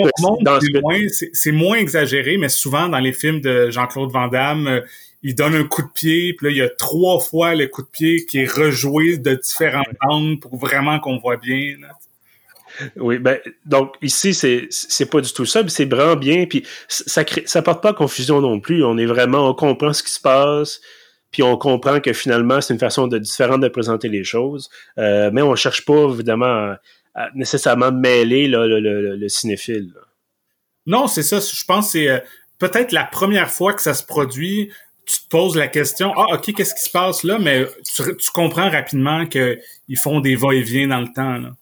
[1.32, 4.80] c'est moins, exagéré, mais souvent dans les films de Jean-Claude Van Damme, euh,
[5.22, 7.82] il donne un coup de pied, puis là, il y a trois fois le coup
[7.82, 11.76] de pied qui est rejoué de différentes angles pour vraiment qu'on voit bien.
[12.96, 16.64] Oui, ben donc ici c'est c'est pas du tout ça, mais c'est vraiment bien, puis
[16.88, 18.84] ça crée, porte pas confusion non plus.
[18.84, 20.80] On est vraiment, on comprend ce qui se passe,
[21.30, 25.42] puis on comprend que finalement c'est une façon différente de présenter les choses, euh, mais
[25.42, 26.74] on cherche pas évidemment
[27.14, 29.92] à, nécessairement mêler le, le, cinéphile.
[30.86, 31.40] Non, c'est ça.
[31.40, 32.18] Je pense que c'est euh,
[32.58, 34.70] peut-être la première fois que ça se produit.
[35.04, 38.68] Tu te poses la question, ah ok, qu'est-ce qui se passe là, mais tu, comprends
[38.68, 41.54] rapidement qu'ils font des va-et-vient dans le temps.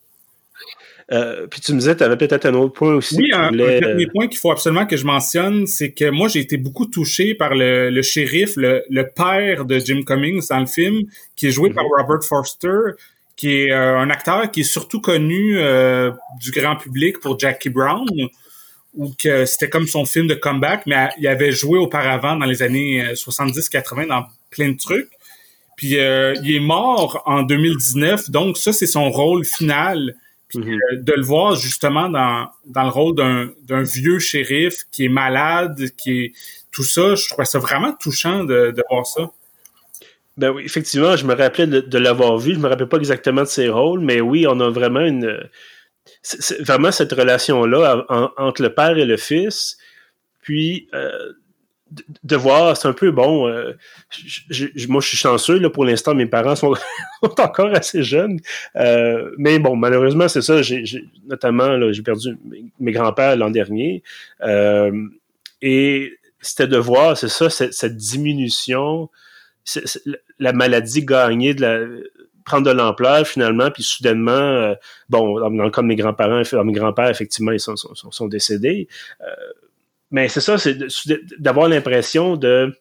[1.12, 3.16] Euh, puis tu me disais, tu avais peut-être un autre point aussi.
[3.16, 6.57] Oui, un, dernier point qu'il faut absolument que je mentionne, c'est que moi, j'ai été
[6.57, 11.05] beaucoup touché par le, le shérif, le, le, père de Jim Cummings dans le film,
[11.37, 11.90] qui est joué par mhm.
[11.97, 12.79] Robert Forster,
[13.37, 17.71] qui est euh, un acteur qui est surtout connu euh, du grand public pour Jackie
[17.71, 18.09] Brown,
[18.95, 22.62] ou que c'était comme son film de comeback, mais il avait joué auparavant dans les
[22.62, 25.11] années 70-80 dans plein de trucs.
[25.77, 30.16] Puis il est mort en 2019, donc ça c'est son rôle final.
[30.48, 31.02] Puis mhm.
[31.02, 36.20] de le voir justement dans, dans le rôle d'un vieux shérif qui est malade, qui
[36.20, 36.32] est
[36.70, 39.30] tout ça, je trouvais ça vraiment touchant de, de voir ça.
[40.37, 42.54] Ben oui, effectivement, je me rappelais de, l'avoir vu.
[42.54, 45.48] Je me rappelle pas exactement de ses rôles, mais oui, on a vraiment une.
[46.61, 48.04] Vraiment cette relation-là
[48.37, 49.78] entre le père et le fils.
[50.42, 51.32] Puis euh,
[52.25, 53.49] de, voir, c'est un peu bon.
[53.49, 53.72] Euh,
[54.88, 56.14] moi, je suis chanceux là pour l'instant.
[56.14, 56.75] Mes parents sont,
[57.22, 58.40] encore assez jeunes,
[58.77, 60.62] euh, mais bon, malheureusement, c'est ça.
[60.62, 60.85] J'ai
[61.27, 62.37] notamment, j'ai perdu
[62.81, 64.03] mes, grands-pères l'an dernier,
[65.62, 69.09] et c'était de voir, c'est ça, cette, diminution
[70.38, 71.79] la maladie gagnée de la
[72.46, 74.75] prendre de l'ampleur finalement, puis soudainement, euh,
[75.11, 78.88] bon, dans, le cas de mes grands-parents, mes grands-pères, effectivement, ils sont, décédés.
[79.20, 79.35] Euh,
[80.11, 80.79] mais c'est ça, c'est
[81.38, 82.73] d'avoir l'impression de...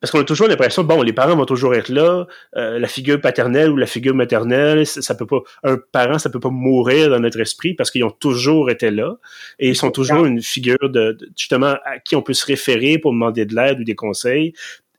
[0.00, 3.20] Parce qu'on a toujours l'impression, bon, les parents vont toujours être là, euh, la figure
[3.20, 7.20] paternelle ou la figure maternelle, ça peut pas, un parent, ça peut pas mourir dans
[7.20, 9.16] notre esprit parce qu'ils ont toujours été là
[9.58, 13.12] et ils sont toujours une figure de, justement à qui on peut se référer pour
[13.12, 14.54] demander de l'aide ou des conseils.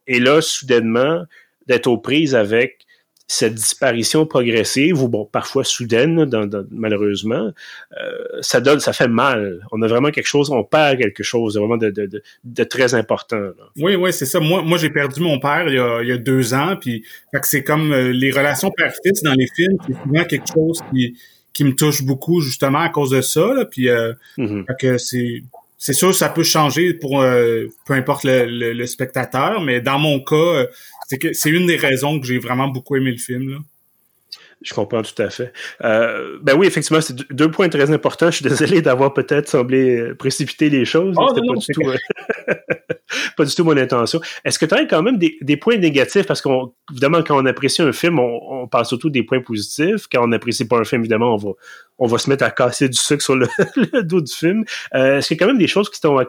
[0.06, 1.24] Et là, soudainement,
[1.66, 2.86] d'être aux prises avec
[3.32, 6.30] cette disparition progressive ou bon parfois soudaine
[6.70, 7.54] malheureusement
[7.98, 9.66] euh, ça donne ça fait mal.
[9.72, 13.42] On a vraiment quelque chose on perd quelque chose vraiment de, de, de, très important
[13.78, 14.42] oui oui c'est ça.
[14.42, 17.06] Moi moi j'ai perdu mon père il y a, il y a deux ans puis
[17.44, 21.18] c'est comme euh, les relations père-fils dans les films c'est souvent quelque chose qui
[21.54, 24.14] qui me touche beaucoup justement à cause de ça là, puis euh,
[24.78, 25.44] que c'est
[25.84, 30.20] c'est sûr, ça peut changer pour euh, peu importe le, le, spectateur, mais dans mon
[30.20, 30.68] cas, euh,
[31.08, 33.64] c'est que c'est une des raisons que j'ai vraiment beaucoup aimé le film.
[34.64, 35.54] Je comprends tout à fait.
[35.84, 38.30] Euh, ben oui, effectivement, c'est deux points très importants.
[38.30, 41.16] Je suis désolé d'avoir peut-être semblé euh, précipiter les choses.
[41.18, 41.98] Oh, pas, du tout, euh,
[43.38, 44.22] pas du tout mon intention.
[44.46, 46.28] Est-ce que tu as quand même des, des points négatifs?
[46.28, 50.06] Parce qu'évidemment, quand on apprécie un film, on, on parle surtout des points positifs.
[50.12, 51.50] Quand on n'apprécie pas un film, évidemment, on va,
[51.98, 53.48] on va se mettre à casser du sucre sur le,
[54.04, 54.64] dos du film.
[54.94, 56.20] Euh, Est-ce qu'il y a quand même des choses qui t'ont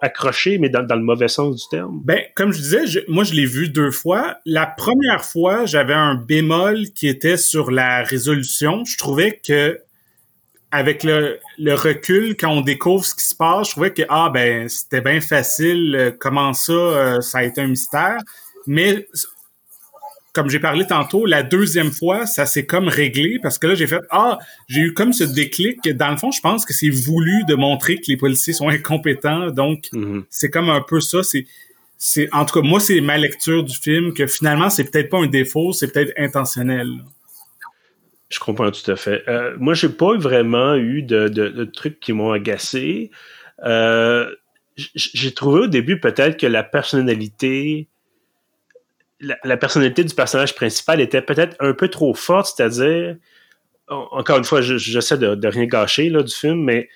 [0.00, 2.00] accroché, mais dans, le mauvais sens du terme?
[2.04, 4.36] Ben, comme je disais, moi, je l'ai vu deux fois.
[4.46, 8.84] La première fois, j'avais un bémol qui était sur la résolution.
[8.84, 9.80] Je trouvais que
[10.70, 14.30] avec le, le, recul, quand on découvre ce qui se passe, je trouvais que ah
[14.32, 15.94] ben c'était bien facile.
[15.94, 18.18] Euh, comment ça, euh, ça a été un mystère.
[18.66, 19.06] Mais
[20.32, 23.86] comme j'ai parlé tantôt, la deuxième fois, ça s'est comme réglé parce que là, j'ai
[23.86, 25.86] fait Ah, j'ai eu comme ce déclic.
[25.90, 29.50] Dans le fond, je pense que c'est voulu de montrer que les policiers sont incompétents.
[29.50, 30.24] Donc, mhm.
[30.30, 31.22] c'est comme un peu ça.
[31.22, 31.46] C'est,
[31.98, 35.18] c'est, en tout cas, moi, c'est ma lecture du film que finalement, c'est peut-être pas
[35.18, 36.88] un défaut, c'est peut-être intentionnel.
[38.30, 39.22] Je comprends tout à fait.
[39.28, 43.10] Euh, moi, j'ai pas vraiment eu de, de, trucs qui m'ont agacé.
[43.64, 44.34] Euh,
[44.94, 47.88] j'ai trouvé au début peut-être que la personnalité
[49.22, 53.16] la, personnalité du personnage principal était peut-être un peu trop forte, c'est-à-dire,
[53.88, 56.88] encore une fois, j'essaie de, de rien gâcher là, du film, mais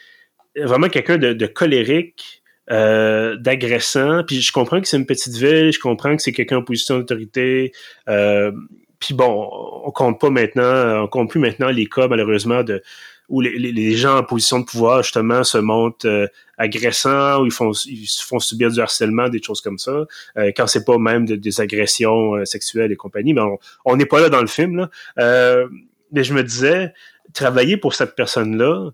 [0.57, 4.25] vraiment quelqu'un de, colérique, euh, d'agressant.
[4.25, 6.99] Puis je comprends que c'est une petite ville, je comprends que c'est quelqu'un en position
[6.99, 7.73] d'autorité.
[8.09, 8.53] Euh,
[8.99, 9.49] puis bon,
[9.85, 12.83] on compte pas maintenant, on compte plus maintenant les cas malheureusement de
[13.29, 16.27] où les, gens en position de pouvoir justement se montrent euh,
[16.59, 20.67] agressants, ou ils font ils font subir du harcèlement, des choses comme ça, euh, quand
[20.67, 23.35] c'est pas même des agressions euh, sexuelles et compagnie.
[23.35, 23.43] Mais
[23.85, 24.77] on n'est pas là dans le film.
[24.77, 24.91] Là.
[25.19, 25.69] Euh,
[26.13, 26.93] mais je me disais,
[27.35, 28.91] travailler pour cette personne-là,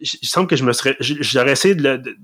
[0.00, 2.16] il semble que je me serais, j'aurais essayé de, de,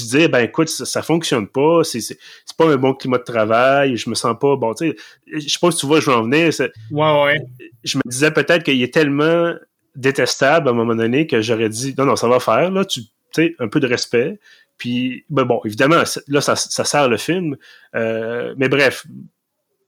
[0.00, 2.16] dire ben écoute ça, ça fonctionne pas c'est c'est
[2.56, 5.58] pas un bon climat de travail je me sens pas bon tu sais je sais
[5.60, 6.50] pas si tu vois je veux en venir
[6.90, 7.40] ouais ouais
[7.84, 9.52] je me disais peut-être qu'il est tellement
[9.94, 13.02] détestable à un moment donné que j'aurais dit non, non, ça va faire, là, tu
[13.32, 14.38] sais, un peu de respect.
[14.78, 17.56] Puis, ben bon, évidemment, là, ça, ça sert le film.
[17.94, 19.06] Euh, mais bref,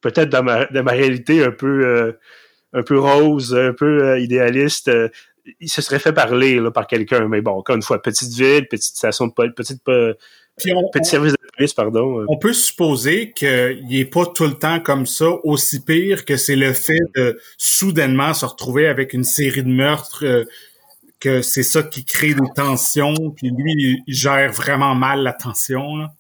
[0.01, 2.13] peut-être dans ma, dans ma réalité un peu, euh,
[2.73, 4.91] un peu rose, un peu euh, idéaliste,
[5.61, 7.29] il se serait fait parler là, par quelqu'un.
[7.29, 9.83] Mais bon, encore une fois, petite ville, petite station de petite
[10.57, 12.25] Petit service de police, pardon.
[12.29, 16.57] On peut supposer qu'il n'est pas tout le temps comme ça, aussi pire que c'est
[16.57, 20.45] le fait de soudainement se retrouver avec une série de meurtres, euh,
[21.19, 25.97] que c'est ça qui crée des tensions, puis lui, il gère vraiment mal la tension.
[25.97, 26.13] Là.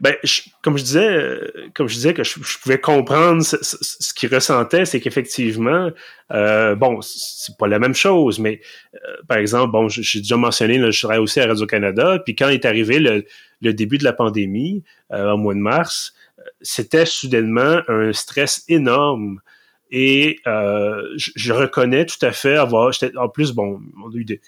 [0.00, 0.14] Ben,
[0.62, 5.00] comme je disais, euh, comme je disais que je, pouvais comprendre ce, qu'il ressentait, c'est
[5.00, 5.90] qu'effectivement,
[6.32, 8.60] euh, bon, c'est pas la même chose, mais
[8.94, 12.48] euh, par exemple, bon, j'ai déjà mentionné, je travaille aussi à Radio Canada, puis quand
[12.48, 13.24] est arrivé le,
[13.60, 16.14] début de la pandémie, euh, au mois de mars,
[16.60, 19.40] c'était soudainement un stress énorme.
[19.90, 24.40] Et je, reconnais tout à fait avoir, en plus, bon, on a eu des,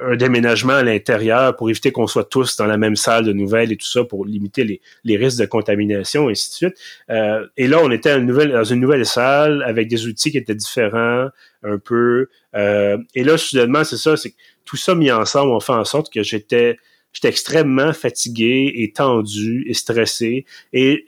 [0.00, 3.72] un déménagement à l'intérieur pour éviter qu'on soit tous dans la même salle de nouvelles
[3.72, 6.74] et tout ça pour limiter les, les risques de contamination et ainsi de suite.
[7.10, 11.28] Euh, et là, on était dans une nouvelle salle avec des outils qui étaient différents
[11.62, 12.28] un peu.
[12.54, 14.34] Euh, et là, soudainement, c'est ça, c'est
[14.64, 16.78] tout ça mis ensemble on fait en sorte que j'étais
[17.12, 21.04] j'étais extrêmement fatigué et tendu et stressé et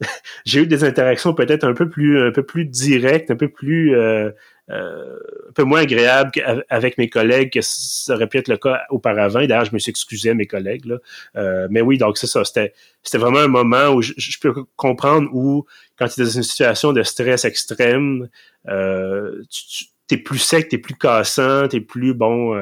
[0.44, 3.96] j'ai eu des interactions peut-être un peu plus un peu plus directes, un peu plus
[3.96, 4.30] euh,
[4.70, 6.30] euh, un peu moins agréable
[6.68, 9.44] avec mes collègues que ça aurait pu être le cas auparavant.
[9.44, 10.84] D'ailleurs, je me suis excusé à mes collègues.
[10.84, 10.98] Là.
[11.36, 12.44] Euh, mais oui, donc c'est ça.
[12.44, 15.66] C'était, c'était vraiment un moment où je, peux comprendre où,
[15.98, 18.28] quand tu es dans une situation de stress extrême,
[18.68, 22.54] euh, tu, es plus sec, tu es plus cassant, tu es plus bon.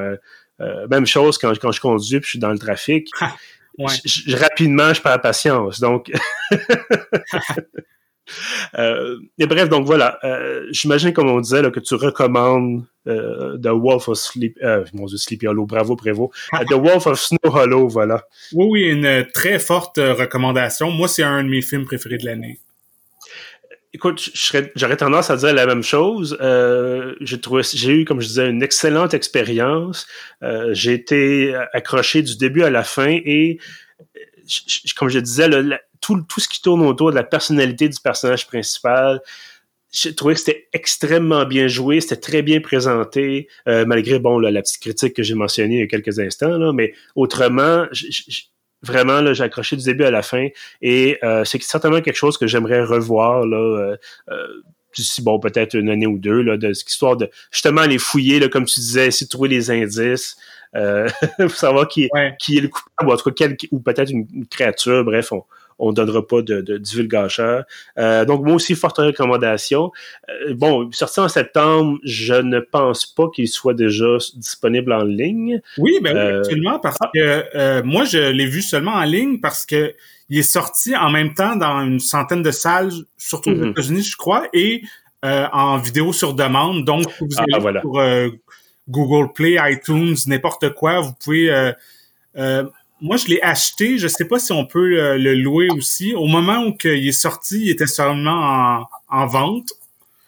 [0.61, 3.09] Euh, même chose quand, quand je conduis puis je suis dans le trafic.
[4.03, 5.79] Je, rapidement, je perds patience.
[5.79, 6.11] Donc,
[8.77, 10.19] Euh, et bref, donc voilà.
[10.23, 14.59] Euh, J'imagine, comme on disait, là, que tu recommandes The Wolf of Sleep,
[14.93, 15.97] mon Dieu, Sleepy Hollow, bravo.
[16.05, 18.23] Euh, The Wolf of Snow Hollow, voilà.
[18.53, 20.91] Oui, oui, une très forte recommandation.
[20.91, 22.59] Moi, c'est un de mes films préférés de l'année.
[23.91, 24.29] Écoute,
[24.75, 26.37] j'aurais tendance à dire la même chose.
[26.41, 30.05] Euh, j'ai eu, comme je disais, une excellente expérience.
[30.43, 33.57] Euh, j'ai été accroché du début à la fin et,
[34.95, 35.49] comme je disais,
[36.01, 39.21] tout, ce qui tourne autour de la personnalité du personnage principal,
[39.91, 44.61] j'ai trouvé que c'était extrêmement bien joué, c'était très bien présenté, euh, malgré bon la
[44.61, 47.87] petite critique que j'ai mentionnée il y a quelques instants, là, mais autrement,
[48.81, 50.47] vraiment là, j'ai accroché du début à la fin
[50.81, 53.57] et euh, c'est certainement quelque chose que j'aimerais revoir là.
[53.57, 53.97] Euh,
[54.29, 54.47] euh
[54.95, 58.39] d'ici bon peut-être une année ou deux là de cette histoire de justement aller fouiller
[58.39, 60.35] là comme tu disais essayer de trouver les indices
[60.75, 63.79] euh, pour savoir qui est qui est le coupable ou en tout cas quel, ou
[63.79, 65.43] peut-être une, une, créature bref on,
[65.79, 66.81] on donnera pas de, de.
[67.97, 69.91] Euh, donc moi aussi, forte recommandation.
[70.29, 75.61] Euh, bon, sorti en septembre, je ne pense pas qu'il soit déjà disponible en ligne.
[75.77, 77.09] Oui, ben oui, euh, absolument, parce ah.
[77.13, 79.93] que moi, je l'ai vu seulement en ligne parce que
[80.31, 83.71] il est sorti en même temps dans une centaine de salles, surtout aux mhm.
[83.71, 84.83] États-Unis, je crois, et
[85.23, 86.85] en vidéo sur demande.
[86.85, 87.81] Donc, vous ah, allez voilà.
[87.81, 88.01] pour
[88.87, 91.73] Google Play, iTunes, n'importe quoi, vous pouvez
[93.01, 93.97] moi, je l'ai acheté.
[93.97, 96.13] Je sais pas si on peut euh, le louer aussi.
[96.13, 99.69] Au moment où il est sorti, il était seulement en, vente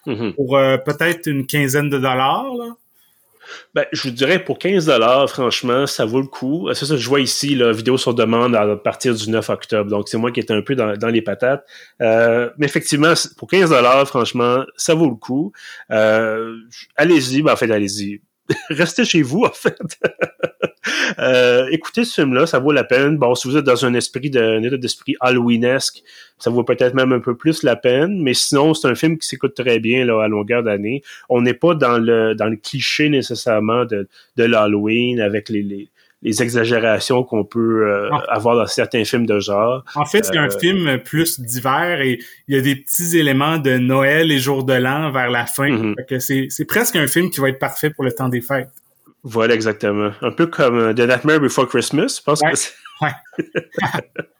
[0.06, 0.34] mm-hmm.
[0.34, 2.54] pour euh, peut-être une quinzaine de dollars.
[2.54, 2.76] Là.
[3.74, 6.68] Ben, je vous dirais pour 15 dollars, franchement, ça vaut le coup.
[6.72, 9.90] C'est ça, je vois ici la vidéo sur demande à partir du 9 octobre.
[9.90, 11.66] Donc, c'est moi qui étais un peu dans, les patates.
[12.00, 15.52] Euh, mais effectivement, pour 15 dollars, franchement, ça vaut le coup.
[16.96, 18.22] allez-y, ben, en fait, allez-y.
[18.70, 19.78] Restez chez vous, en fait.
[21.18, 23.18] Euh, écoutez ce film-là, ça vaut la peine.
[23.18, 26.02] Bon, si vous êtes dans un esprit de, état d'esprit Halloweenesque,
[26.38, 28.22] ça vaut peut-être même un peu plus la peine.
[28.22, 31.02] Mais sinon, c'est un film qui s'écoute très bien là à longueur d'année.
[31.28, 35.88] On n'est pas dans le dans le cliché nécessairement de, de l'Halloween avec les, les
[36.22, 38.22] les exagérations qu'on peut euh, ah.
[38.28, 39.84] avoir dans certains films de genre.
[39.96, 43.58] En fait, c'est un euh, film plus d'hiver et il y a des petits éléments
[43.58, 45.68] de Noël et jour de l'an vers la fin.
[45.68, 46.48] Mm-hmm.
[46.50, 48.70] c'est presque un film qui va être parfait pour le temps des fêtes.
[49.24, 50.10] Voilà, exactement.
[50.20, 52.72] Un peu comme euh, The Nightmare Before Christmas, je pense que c'est...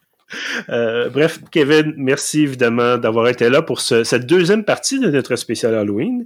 [0.69, 5.75] Euh, bref, Kevin, merci évidemment d'avoir été là pour cette deuxième partie de notre spécial
[5.75, 6.25] Halloween.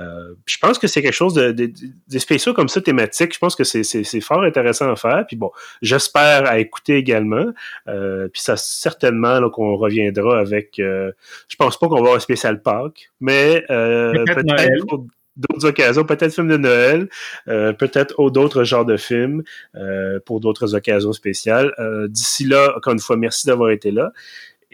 [0.00, 3.34] Euh, je pense que c'est quelque chose de, des spéciaux comme ça thématique.
[3.34, 5.24] Je pense que c'est fort intéressant à faire.
[5.26, 5.50] Puis bon,
[5.82, 7.46] j'espère à écouter également.
[7.88, 10.74] Euh, puis ça certainement qu'on reviendra avec.
[10.78, 14.44] je pense pas qu'on va avoir un spécial Pâques, mais peut-être
[15.36, 17.08] d'autres occasions, peut-être film de Noël,
[17.48, 19.42] euh, peut-être d'autres genres de films
[19.74, 21.72] euh, pour d'autres occasions spéciales.
[21.78, 24.12] Euh, d'ici là, encore une fois, merci d'avoir été là.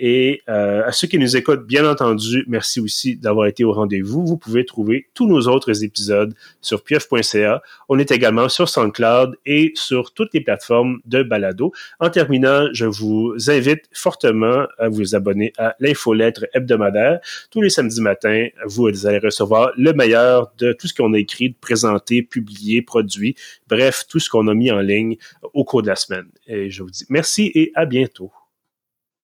[0.02, 4.24] Et euh, à ceux qui nous écoutent, bien entendu, merci aussi d'avoir été au rendez-vous.
[4.24, 7.62] Vous pouvez trouver tous nos autres épisodes sur pieuf.ca.
[7.90, 11.72] On est également sur SoundCloud et sur toutes les plateformes de balado.
[11.98, 17.20] En terminant, je vous invite fortement à vous abonner à l'infolettre hebdomadaire.
[17.50, 21.50] Tous les samedis matins, vous allez recevoir le meilleur de tout ce qu'on a écrit,
[21.50, 23.34] présenté, publié, produit,
[23.68, 25.18] bref, tout ce qu'on a mis en ligne
[25.52, 26.28] au cours de la semaine.
[26.46, 28.32] Et je vous dis merci et à bientôt.